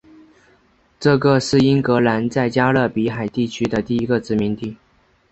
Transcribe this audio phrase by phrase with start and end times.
[0.99, 4.75] 这个是英格兰在加勒比海地区的第一个殖民地。